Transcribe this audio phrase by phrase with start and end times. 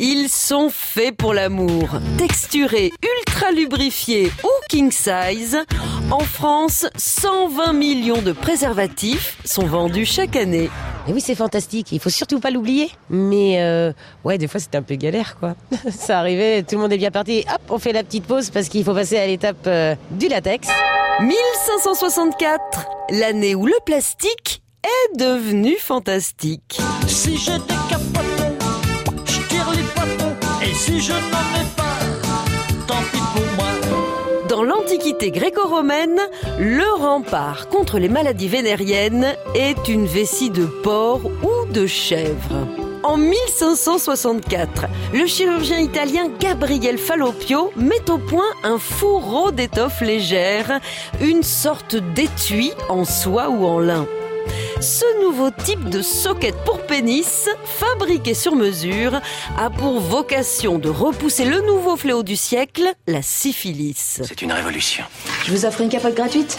[0.00, 1.88] Ils sont faits pour l'amour.
[2.18, 5.58] Texturés, ultra lubrifiés ou king size,
[6.12, 10.70] en France, 120 millions de préservatifs sont vendus chaque année.
[11.08, 11.90] Et oui, c'est fantastique.
[11.90, 12.92] Il faut surtout pas l'oublier.
[13.10, 13.92] Mais euh,
[14.22, 15.56] ouais, des fois c'était un peu galère, quoi.
[15.90, 17.44] Ça arrivait, tout le monde est bien parti.
[17.52, 20.68] Hop, on fait la petite pause parce qu'il faut passer à l'étape euh, du latex.
[21.20, 26.78] 1564, l'année où le plastique est devenu fantastique.
[27.08, 27.36] Si
[34.58, 36.18] Dans l'Antiquité gréco-romaine,
[36.58, 42.66] le rempart contre les maladies vénériennes est une vessie de porc ou de chèvre.
[43.04, 50.80] En 1564, le chirurgien italien Gabriel Fallopio met au point un fourreau d'étoffe légère,
[51.20, 54.08] une sorte d'étui en soie ou en lin.
[54.80, 59.20] Ce nouveau type de socket pour pénis, fabriqué sur mesure,
[59.58, 64.20] a pour vocation de repousser le nouveau fléau du siècle, la syphilis.
[64.22, 65.04] C'est une révolution.
[65.44, 66.58] Je vous offre une capote gratuite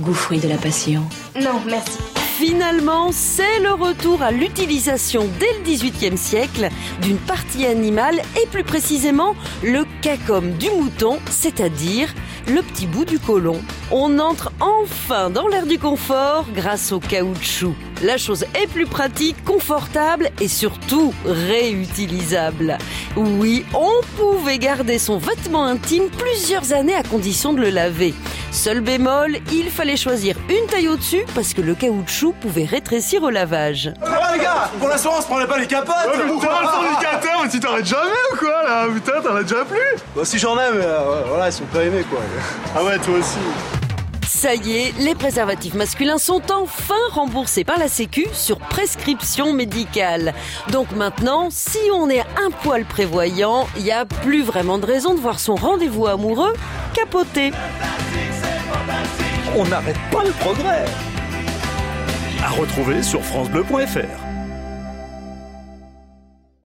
[0.00, 1.02] Goût fruit de la passion.
[1.40, 1.98] Non, merci.
[2.36, 6.68] Finalement, c'est le retour à l'utilisation dès le XVIIIe siècle
[7.00, 12.14] d'une partie animale et plus précisément le cacum du mouton, c'est-à-dire
[12.46, 13.60] le petit bout du côlon.
[13.90, 17.74] On entre enfin dans l'ère du confort grâce au caoutchouc.
[18.02, 22.76] La chose est plus pratique, confortable et surtout réutilisable.
[23.16, 28.14] Oui, on pouvait garder son vêtement intime plusieurs années à condition de le laver.
[28.52, 33.30] Seul bémol, il fallait choisir une taille au-dessus parce que le caoutchouc pouvait rétrécir au
[33.30, 33.90] lavage.
[34.02, 36.68] Ouais les gars, pour l'instant on se prenait pas les capotes Ouais, mais putain, le
[36.68, 40.38] syndicateur, mais tu t'arrêtes jamais ou quoi là Putain, t'en as déjà plus Bah si
[40.38, 42.20] j'en ai, mais euh, voilà, ils sont pas aimés quoi.
[42.76, 43.38] Ah ouais, toi aussi.
[44.28, 50.34] Ça y est, les préservatifs masculins sont enfin remboursés par la Sécu sur prescription médicale.
[50.70, 55.14] Donc maintenant, si on est un poil prévoyant, il n'y a plus vraiment de raison
[55.14, 56.52] de voir son rendez-vous amoureux
[56.92, 57.52] capoter.
[59.56, 60.84] On n'arrête pas le progrès.
[62.44, 64.27] À retrouver sur francebleu.fr.